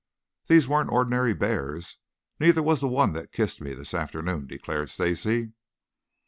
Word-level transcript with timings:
"These 0.47 0.67
weren't 0.67 0.89
ordinary 0.89 1.35
bears. 1.35 1.97
Neither 2.39 2.63
was 2.63 2.81
the 2.81 2.87
one 2.87 3.13
that 3.13 3.31
kissed 3.31 3.61
me 3.61 3.75
this 3.75 3.93
afternoon," 3.93 4.47
declared 4.47 4.89
Stacy. 4.89 5.51